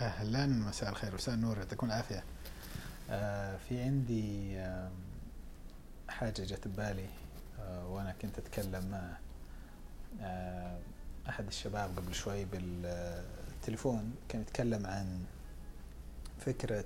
أهلا 0.00 0.46
مساء 0.46 0.90
الخير 0.90 1.14
مساء 1.14 1.34
النور 1.34 1.58
يعطيكم 1.58 1.86
العافية. 1.86 2.24
آه 3.10 3.56
في 3.68 3.80
عندي 3.82 4.58
آه 4.58 4.90
حاجة 6.08 6.42
جت 6.44 6.68
ببالي 6.68 7.08
آه 7.60 7.86
وأنا 7.86 8.14
كنت 8.22 8.38
أتكلم 8.38 8.90
مع 8.90 9.16
آه 10.20 10.78
أحد 11.28 11.46
الشباب 11.46 11.90
قبل 11.98 12.14
شوي 12.14 12.44
بالتليفون 12.44 14.14
كان 14.28 14.40
يتكلم 14.40 14.86
عن 14.86 15.24
فكرة 16.46 16.84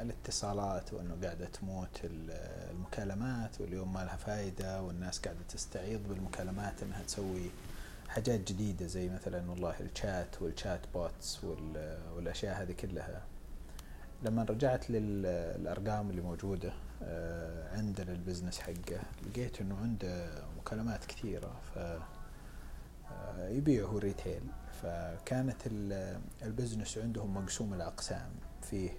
الاتصالات 0.00 0.92
وأنه 0.92 1.16
قاعدة 1.22 1.46
تموت 1.46 2.00
المكالمات 2.04 3.60
واليوم 3.60 3.92
ما 3.92 3.98
لها 4.04 4.16
فائده 4.16 4.82
والناس 4.82 5.18
قاعدة 5.18 5.38
تستعيض 5.48 6.08
بالمكالمات 6.08 6.82
إنها 6.82 7.02
تسوي 7.02 7.50
حاجات 8.08 8.52
جديدة 8.52 8.86
زي 8.86 9.08
مثلا 9.08 9.50
والله 9.50 9.74
ال 9.80 9.89
chat 9.89 10.24
وال 10.24 10.42
chatbots 10.42 11.44
والأشياء 12.16 12.62
هذه 12.62 12.72
كلها. 12.72 13.22
لما 14.22 14.42
رجعت 14.42 14.90
للأرقام 14.90 16.10
اللي 16.10 16.20
موجودة 16.22 16.72
آه، 17.02 17.76
عندنا 17.76 18.12
ال 18.12 18.17
business 18.17 18.58
حقه 18.58 19.00
لقيت 19.26 19.60
إنه 19.60 19.76
عنده 19.76 20.28
مكالمات 20.58 21.04
كثيرة. 21.04 21.60
ف 21.74 21.78
آه، 21.78 23.48
يبيع 23.48 23.84
هو 23.84 23.98
retail 23.98 24.42
فكانت 24.82 25.56
ال 26.42 26.48
business 26.48 26.98
عندهم 26.98 27.34
مقسوم 27.34 27.74
الأقسام. 27.74 28.30
فيه 28.62 28.90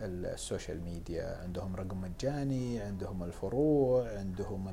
ال 0.00 0.12
social 0.12 0.82
media 0.84 1.38
عندهم 1.42 1.76
رقم 1.76 2.00
مجاني 2.00 2.80
عندهم 2.80 3.22
الفروع 3.22 4.18
عندهم 4.18 4.68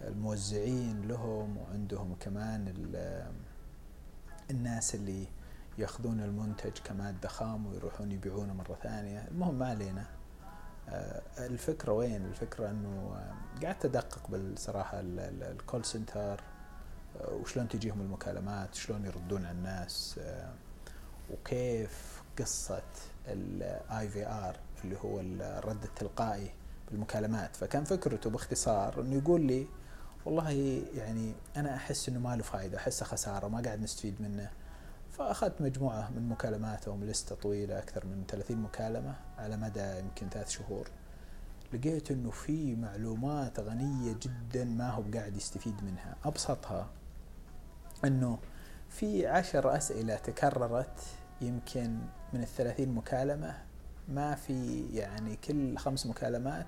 الموزعين 0.00 1.08
لهم 1.08 1.56
وعندهم 1.56 2.14
كمان 2.20 2.74
الناس 4.50 4.94
اللي 4.94 5.26
ياخذون 5.78 6.20
المنتج 6.20 6.72
كمادة 6.84 7.28
خام 7.28 7.66
ويروحون 7.66 8.12
يبيعونه 8.12 8.54
مرة 8.54 8.78
ثانية. 8.82 9.28
المهم 9.28 9.54
ما 9.54 9.68
علينا. 9.68 10.04
آه، 10.88 11.22
الفكرة 11.38 11.92
وين؟ 11.92 12.24
الفكرة 12.24 12.70
إنه 12.70 13.14
آه، 13.16 13.64
قعدت 13.66 13.84
أدقق 13.84 14.30
بالصراحة 14.30 15.00
ال 15.00 15.17
call 15.17 15.84
center 15.84 16.40
آه، 17.20 17.34
وشلون 17.34 17.68
تجيهم 17.68 18.00
المكالمات 18.00 18.74
شلون 18.74 19.04
يردون 19.04 19.44
على 19.46 19.58
الناس 19.58 20.20
وكيف 21.30 22.22
قصة 22.38 22.82
ال 23.28 24.08
IVR 24.08 24.56
اللي 24.84 24.96
هو 25.04 25.20
الرد 25.20 25.84
التلقائي 25.84 26.50
بالمكالمات. 26.90 27.56
فكان 27.56 27.84
فكرته 27.84 28.30
باختصار 28.30 29.00
إنه 29.00 29.16
يقول 29.16 29.40
لي 29.40 29.66
والله 30.24 30.50
يعني 30.94 31.34
أنا 31.56 31.76
أحس 31.76 32.08
إنه 32.08 32.20
ما 32.20 32.36
له 32.36 32.42
فائده 32.42 32.78
أحسه 32.78 33.06
خسارة 33.06 33.46
وما 33.46 33.62
قاعد 33.62 33.80
نستفيد 33.80 34.22
منه. 34.22 34.50
فأخذت 35.12 35.62
مجموعة 35.62 36.10
من 36.10 36.28
مكالماتهم 36.28 37.04
لسته 37.04 37.34
طويلة 37.34 37.78
أكثر 37.78 38.06
من 38.06 38.24
30 38.28 38.56
مكالمة 38.56 39.14
على 39.38 39.56
مدى 39.56 39.98
يمكن 39.98 40.28
ثلاث 40.28 40.50
شهور. 40.50 40.88
لقيت 41.72 42.10
إنه 42.10 42.30
في 42.30 42.76
معلومات 42.76 43.60
غنية 43.60 44.12
جدا 44.12 44.64
ما 44.64 44.90
هو 44.90 45.02
قاعد 45.14 45.36
يستفيد 45.36 45.84
منها. 45.84 46.16
أبسطها 46.24 46.88
إنه 48.04 48.38
في 48.88 49.26
عشر 49.26 49.76
أسئلة 49.76 50.16
تكررت 50.16 51.00
يمكن 51.40 51.98
من 52.32 52.42
الثلاثين 52.42 52.94
مكالمة. 52.94 53.58
ما 54.08 54.34
في 54.34 54.86
يعني 54.92 55.36
كل 55.36 55.78
خمس 55.78 56.06
مكالمات 56.06 56.66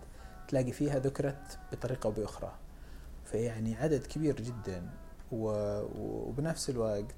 تلاقي 0.49 0.73
فيها 0.73 0.99
ذكرت 0.99 1.59
بطريقة 1.73 2.07
أو 2.07 2.11
بأخرى. 2.13 2.53
فيعني 3.31 3.77
عدد 3.77 4.07
كبير 4.07 4.41
جدا. 4.41 4.91
وبنفس 5.33 6.71
الوقت 6.71 7.15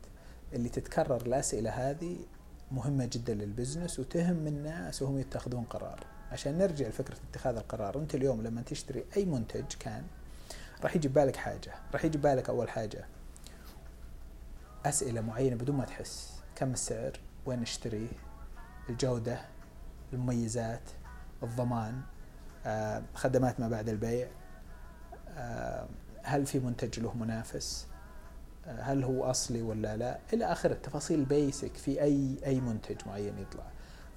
اللي 0.52 0.68
تتكرر 0.68 1.26
الأسئلة 1.26 1.70
هذه 1.70 2.16
مهمة 2.72 3.08
جدا 3.12 3.34
للبزنس 3.34 3.98
وتهم 3.98 4.46
الناس 4.46 5.02
وهم 5.02 5.18
يتخذون 5.18 5.64
قرار. 5.64 6.06
عشان 6.32 6.58
نرجع 6.58 6.88
لفكرة 6.88 7.16
اتخاذ 7.30 7.56
القرار 7.56 7.98
أنت 7.98 8.14
اليوم 8.14 8.42
لما 8.42 8.62
تشتري 8.62 9.04
أي 9.16 9.24
منتج 9.24 9.64
كان 9.80 10.04
راح 10.82 10.96
يجي 10.96 11.08
بالك 11.08 11.36
حاجة. 11.36 11.74
راح 11.92 12.04
يجي 12.04 12.18
بالك 12.18 12.48
أول 12.48 12.68
حاجة 12.70 13.04
أسئلة 14.86 15.20
معينة 15.20 15.56
بدون 15.56 15.76
ما 15.76 15.84
تحس. 15.84 16.42
كم 16.56 16.72
السعر؟ 16.72 17.20
وين 17.46 17.60
نشتريه؟ 17.60 18.08
الجودة 18.88 19.40
المميزات 20.12 20.90
الضمان 21.42 22.02
آه، 22.66 23.02
خدمات 23.14 23.60
ما 23.60 23.68
بعد 23.68 23.88
البيع 23.88 24.28
آه، 25.28 25.88
هل 26.22 26.46
في 26.46 26.58
منتج 26.58 27.00
له 27.00 27.14
منافس؟ 27.14 27.86
آه، 28.66 28.80
هل 28.82 29.04
هو 29.04 29.24
أصلي 29.24 29.62
ولا 29.62 29.96
لا؟ 29.96 30.18
إلى 30.32 30.44
آخر 30.44 30.70
التفاصيل 30.70 31.18
البيسك 31.18 31.76
في 31.76 32.02
أي 32.02 32.36
أي 32.46 32.60
منتج 32.60 32.96
معين 33.06 33.38
يطلع. 33.38 33.64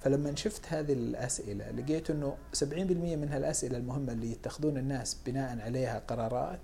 فلما 0.00 0.36
شفت 0.36 0.66
هذه 0.68 0.92
الأسئلة 0.92 1.70
لقيت 1.70 2.10
إنه 2.10 2.36
70% 2.54 3.16
من 3.16 3.28
هالاسئله 3.32 3.78
المهمة 3.78 4.12
اللي 4.12 4.32
يتخذون 4.32 4.78
الناس 4.78 5.16
بناء 5.26 5.60
عليها 5.60 5.98
قرارات 5.98 6.60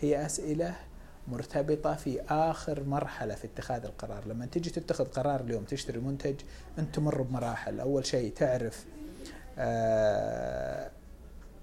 هي 0.00 0.26
أسئلة 0.26 0.74
مرتبطة 1.28 1.94
في 1.94 2.20
آخر 2.22 2.84
مرحلة 2.84 3.34
في 3.34 3.46
اتخاذ 3.46 3.84
القرار. 3.84 4.26
لما 4.26 4.46
تجي 4.46 4.70
تتخذ 4.70 5.04
قرار 5.04 5.40
اليوم 5.40 5.64
تشتري 5.64 6.00
منتج 6.00 6.34
أنت 6.78 6.94
تمر 6.94 7.22
بمراحل. 7.22 7.80
أول 7.80 8.06
شيء 8.06 8.32
تعرف 8.32 8.86
آه 9.58 10.90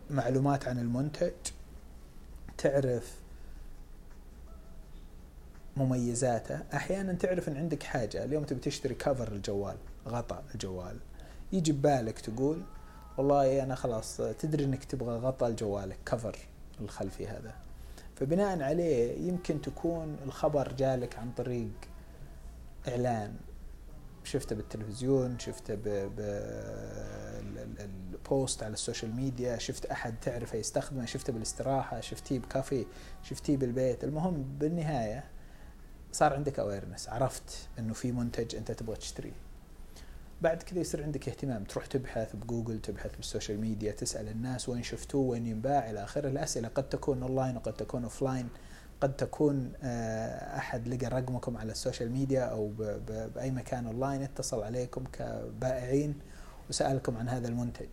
معلومات 0.09 0.67
عن 0.67 0.79
المنتج 0.79 1.31
تعرف 2.57 3.15
مميزاته. 5.77 6.59
أحيانا 6.73 7.13
تعرف 7.13 7.47
إن 7.47 7.57
عندك 7.57 7.83
حاجة 7.83 8.23
اليوم 8.23 8.43
تبي 8.43 8.59
تشتري 8.59 8.95
كفر 8.95 9.31
الجوال 9.31 9.77
غطاء 10.07 10.43
الجوال. 10.53 10.97
يجي 11.51 11.71
ببالك 11.71 12.19
تقول 12.19 12.61
والله 13.17 13.63
أنا 13.63 13.75
خلاص 13.75 14.17
تدري 14.17 14.63
إنك 14.63 14.83
تبغى 14.83 15.17
غطاء 15.17 15.51
جوالك 15.51 15.97
كفر 16.05 16.37
الخلفي 16.81 17.27
هذا. 17.27 17.53
فبناء 18.15 18.61
عليه 18.61 19.27
يمكن 19.27 19.61
تكون 19.61 20.17
الخبر 20.25 20.73
جالك 20.73 21.17
عن 21.17 21.31
طريق 21.37 21.71
إعلان. 22.87 23.35
شفته 24.27 24.55
بالتلفزيون 24.55 25.39
شفته 25.39 25.75
بال 27.75 28.05
post 28.05 28.63
على 28.63 28.73
ال 28.73 28.79
social 28.79 29.15
media 29.15 29.57
شفت 29.57 29.85
أحد 29.85 30.15
تعرفه 30.21 30.57
يستخدمه 30.57 31.05
شفته 31.05 31.33
بالاستراحة 31.33 31.99
شفتيه 31.99 32.39
بكافي 32.39 32.85
شفتيه 33.23 33.57
بالبيت. 33.57 34.03
المهم 34.03 34.43
بالنهاية 34.59 35.23
صار 36.11 36.33
عندك 36.33 36.59
awareness 36.59 37.09
عرفت 37.09 37.69
إنه 37.79 37.93
في 37.93 38.11
منتج 38.11 38.55
أنت 38.55 38.71
تبغى 38.71 38.95
تشتريه. 38.95 39.47
بعد 40.41 40.63
كذا 40.63 40.79
يصير 40.79 41.03
عندك 41.03 41.29
اهتمام 41.29 41.63
تروح 41.63 41.85
تبحث 41.85 42.35
بجوجل 42.35 42.81
تبحث 42.81 43.15
بال 43.15 43.27
social 43.27 43.61
media 43.61 43.91
تسأل 43.91 44.29
الناس 44.29 44.69
وين 44.69 44.83
شفتوه 44.83 45.21
وين 45.21 45.47
ينباع 45.47 45.89
إلى 45.89 46.03
آخره. 46.03 46.29
الأسئلة 46.29 46.67
قد 46.67 46.89
تكون 46.89 47.23
اونلاين 47.23 47.57
وقد 47.57 47.73
تكون 47.73 48.03
offline 48.03 48.49
قد 49.01 49.15
تكون 49.15 49.71
آه، 49.83 50.57
أحد 50.57 50.87
لقى 50.87 51.07
رقمكم 51.07 51.57
على 51.57 51.71
ال 51.71 51.77
social 51.77 52.11
media 52.11 52.41
أو 52.41 52.71
بأي 53.35 53.51
مكان 53.51 53.85
أونلاين 53.85 54.21
اتصل 54.21 54.63
عليكم 54.63 55.03
كبائعين 55.13 56.19
وسألكم 56.69 57.17
عن 57.17 57.29
هذا 57.29 57.47
المنتج. 57.47 57.87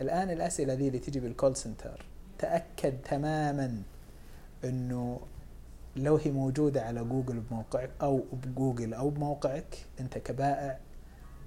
الآن 0.00 0.30
الأسئلة 0.30 0.74
ذي 0.74 0.88
اللي 0.88 0.98
تجي 0.98 1.20
بال 1.20 1.32
call 1.32 1.56
center 1.56 2.06
تأكد 2.38 3.02
تماما 3.02 3.82
إنه 4.64 5.20
لو 5.96 6.16
هي 6.16 6.30
موجودة 6.30 6.82
على 6.82 7.04
جوجل 7.04 7.40
بموقعك 7.40 7.90
أو 8.02 8.24
بجوجل 8.32 8.94
أو 8.94 9.10
بموقعك 9.10 9.86
أنت 10.00 10.18
كبائع 10.18 10.78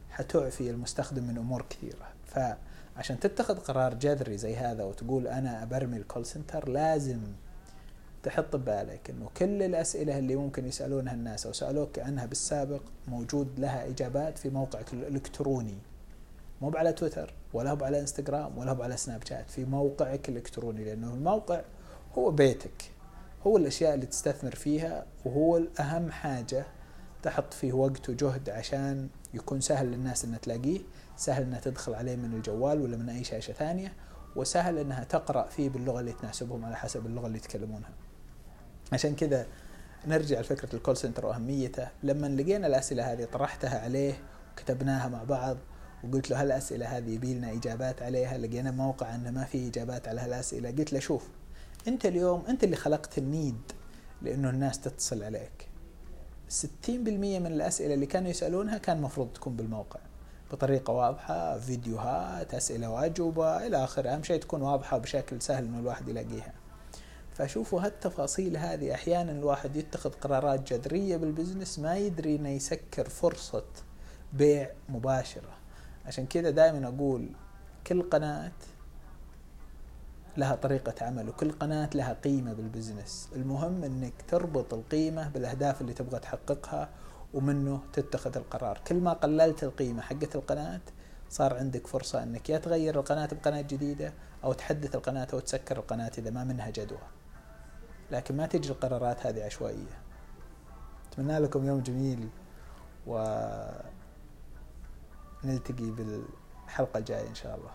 حتعفي 0.10 0.70
المستخدم 0.70 1.24
من 1.24 1.38
أمور 1.38 1.66
كثيرة 1.70 2.08
فعشان 2.26 3.20
تتخذ 3.20 3.60
قرار 3.60 3.94
جذري 3.94 4.38
زي 4.38 4.56
هذا 4.56 4.84
وتقول 4.84 5.28
أنا 5.28 5.64
أبرمي 5.64 5.98
ال 5.98 6.03
call 6.03 6.26
center 6.26 6.70
لازم 6.70 7.20
تحط 8.24 8.56
ببالك 8.56 9.10
إنه 9.10 9.30
كل 9.38 9.64
الأسئلة 9.64 10.18
اللي 10.20 10.36
ممكن 10.36 10.66
يسألونها 10.66 11.14
الناس 11.14 11.46
أو 11.46 11.54
سألوك 11.54 12.00
عنها 12.00 12.26
بالسابق 12.26 12.82
موجود 13.08 13.60
لها 13.60 13.88
إجابات 13.88 14.38
في 14.38 14.50
موقعك 14.50 14.94
الالكتروني 14.94 15.78
مو 16.62 16.72
على 16.76 16.94
تويتر 16.94 17.34
ولا 17.54 17.72
هو 17.72 17.86
على 17.86 18.00
إنستغرام 18.00 18.58
ولا 18.58 18.72
هو 18.72 18.84
على 18.84 18.98
سناب 18.98 19.26
شات 19.26 19.50
في 19.50 19.66
موقعك 19.66 20.30
الالكتروني 20.30 20.84
لأنه 20.84 21.14
الموقع 21.14 21.62
هو 22.18 22.32
بيتك. 22.32 22.92
هو 23.48 23.58
الأشياء 23.58 23.94
اللي 23.94 24.06
تستثمر 24.06 24.56
فيها 24.56 25.06
وهو 25.26 25.58
الأهم 25.58 26.12
حاجة 26.12 26.66
تحط 27.24 27.54
فيه 27.54 27.74
وقت 27.74 28.10
وجهد 28.10 28.50
عشان 28.50 29.10
يكون 29.34 29.62
سهل 29.62 29.88
للناس 29.92 30.26
إنها 30.26 30.38
تلاقيه 30.38 30.80
سهل 31.18 31.44
إنها 31.44 31.60
تدخل 31.60 31.94
عليه 31.94 32.16
من 32.16 32.34
الجوال 32.34 32.82
ولا 32.82 32.98
من 32.98 33.10
أي 33.10 33.24
شاشة 33.24 33.52
ثانية 33.54 33.94
وسهل 34.36 34.78
إنها 34.78 35.04
تقرأ 35.04 35.48
فيه 35.50 35.70
باللغة 35.70 36.00
اللي 36.00 36.14
تناسبهم 36.14 36.66
على 36.66 36.76
حسب 36.76 37.06
اللغة 37.06 37.28
اللي 37.28 37.38
يتكلمونها. 37.38 37.90
عشان 38.92 39.16
كذا 39.16 39.48
نرجع 40.08 40.40
لفكرة 40.40 40.76
الكول 40.76 40.98
سنتر 40.98 41.26
وأهميته 41.26 41.88
لما 42.04 42.28
لقينا 42.28 42.68
الأسئلة 42.68 43.14
هذه 43.14 43.26
طرحتها 43.26 43.80
عليه 43.80 44.14
وكتبناها 44.54 45.08
مع 45.08 45.24
بعض 45.24 45.58
وقلت 46.04 46.30
له 46.30 46.42
هالأسئلة 46.42 46.98
هذه 46.98 47.10
يبي 47.10 47.34
لنا 47.34 47.52
إجابات 47.52 48.02
عليها. 48.02 48.38
لقينا 48.38 48.72
موقع 48.72 49.16
أنه 49.16 49.32
ما 49.32 49.44
في 49.44 49.68
إجابات 49.68 50.08
على 50.08 50.22
هالأسئلة. 50.22 50.72
قلت 50.72 50.94
له 50.94 51.00
شوف 51.00 51.28
أنت 51.88 52.06
اليوم 52.06 52.46
أنت 52.46 52.64
اللي 52.64 52.76
خلقت 52.76 53.18
النيد 53.18 53.62
لأنه 54.22 54.50
الناس 54.50 54.80
تتصل 54.80 55.24
عليك. 55.24 55.68
60% 56.50 56.60
من 57.40 57.48
الأسئلة 57.48 57.94
اللي 57.94 58.06
كانوا 58.06 58.30
يسألونها 58.30 58.78
كان 58.78 58.98
المفروض 58.98 59.34
تكون 59.34 59.56
بالموقع. 59.56 60.00
بطريقة 60.52 60.94
واضحة 60.94 61.60
فيديوهات 61.60 62.54
أسئلة 62.54 62.90
واجوبة 62.90 63.68
إلى 63.68 63.84
آخره. 63.84 64.10
أهم 64.10 64.24
شيء 64.24 64.40
تكون 64.40 64.62
واضحة 64.62 64.98
وبشكل 64.98 65.42
سهل 65.42 65.64
إنه 65.64 65.80
الواحد 65.80 66.10
يلاقيها. 66.10 66.54
فشوفوا 67.34 67.82
هالتفاصيل 67.82 68.58
هذه 68.58 68.94
أحيانا 68.94 69.32
الواحد 69.32 69.76
يتخذ 69.76 70.10
قرارات 70.10 70.74
جذرية 70.74 71.18
بال 71.18 71.30
business 71.30 71.80
ما 71.80 71.98
يدري 71.98 72.36
إنه 72.36 72.50
يسكر 72.50 73.10
فرصة 73.10 73.64
بيع 74.34 74.70
مباشرة. 74.90 75.58
عشان 76.06 76.26
كذا 76.26 76.50
دائما 76.50 76.88
أقول 76.88 77.30
كل 77.88 78.02
قناة 78.02 78.52
لها 80.38 80.56
طريقة 80.56 81.06
عمل 81.06 81.30
وكل 81.30 81.52
قناة 81.52 81.90
لها 81.96 82.14
قيمة 82.14 82.54
بال 82.54 82.68
business. 82.68 83.30
المهم 83.36 83.84
إنك 83.84 84.14
تربط 84.28 84.74
القيمة 84.74 85.30
بالأهداف 85.30 85.82
اللي 85.82 85.94
تبغى 85.94 86.20
تحققها 86.20 86.90
ومنه 87.34 87.82
تتخذ 87.94 88.38
القرار. 88.38 88.82
كل 88.88 88.96
ما 88.96 89.14
قللت 89.14 89.64
القيمة 89.64 90.02
حقت 90.02 90.36
القناة 90.36 90.82
صار 91.30 91.58
عندك 91.58 91.88
فرصة 91.88 92.24
إنك 92.24 92.50
يا 92.50 92.58
تغير 92.58 93.00
القناة 93.00 93.30
بقناة 93.32 93.62
جديدة 93.62 94.14
أو 94.44 94.54
تحدث 94.54 94.96
القناة 94.96 95.28
أو 95.34 95.40
تسكر 95.40 95.78
القناة 95.78 96.12
إذا 96.18 96.30
ما 96.30 96.44
منها 96.44 96.70
جدوى. 96.70 97.21
لكن 98.12 98.38
ما 98.38 98.46
تجي 98.46 98.70
القرارات 98.70 99.26
هذه 99.26 99.44
عشوائية. 99.44 100.02
أتمنى 101.12 101.40
لكم 101.40 101.66
يوم 101.66 101.80
جميل 101.80 102.30
و 103.08 103.18
نلتقي 105.44 105.92
بالحلقة 105.92 106.98
الجاية 106.98 107.28
إن 107.28 107.36
شاء 107.36 107.56
الله. 107.56 107.72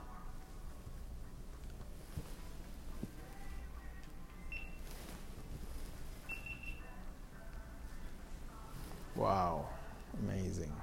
Wow, 9.17 9.65
amazing. 10.21 10.77